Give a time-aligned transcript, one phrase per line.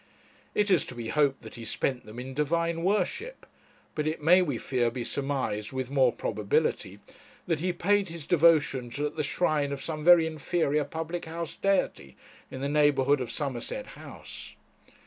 [0.55, 3.45] It is to be hoped that he spent them in divine worship;
[3.93, 6.97] but it may, we fear, be surmised with more probability,
[7.45, 12.17] that he paid his devotions at the shrine of some very inferior public house deity
[12.49, 14.55] in the neighbourhood of Somerset House.